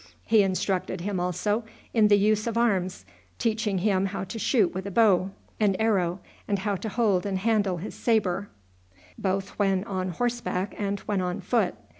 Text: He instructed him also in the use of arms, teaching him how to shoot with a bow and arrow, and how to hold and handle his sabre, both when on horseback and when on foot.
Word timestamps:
He 0.25 0.41
instructed 0.41 1.01
him 1.01 1.19
also 1.19 1.63
in 1.93 2.07
the 2.07 2.17
use 2.17 2.47
of 2.47 2.57
arms, 2.57 3.05
teaching 3.37 3.77
him 3.77 4.07
how 4.07 4.23
to 4.23 4.39
shoot 4.39 4.73
with 4.73 4.87
a 4.87 4.89
bow 4.89 5.29
and 5.59 5.75
arrow, 5.79 6.19
and 6.47 6.57
how 6.57 6.75
to 6.77 6.89
hold 6.89 7.23
and 7.23 7.37
handle 7.37 7.77
his 7.77 7.93
sabre, 7.93 8.49
both 9.19 9.49
when 9.59 9.83
on 9.83 10.09
horseback 10.09 10.73
and 10.75 11.01
when 11.01 11.21
on 11.21 11.39
foot. 11.39 11.75